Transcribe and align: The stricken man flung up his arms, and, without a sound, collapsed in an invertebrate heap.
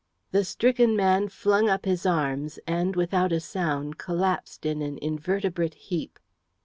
The 0.31 0.43
stricken 0.43 0.95
man 0.95 1.29
flung 1.29 1.69
up 1.69 1.85
his 1.85 2.07
arms, 2.07 2.57
and, 2.65 2.95
without 2.95 3.31
a 3.31 3.39
sound, 3.39 3.99
collapsed 3.99 4.65
in 4.65 4.81
an 4.81 4.97
invertebrate 4.97 5.75
heap. 5.75 6.17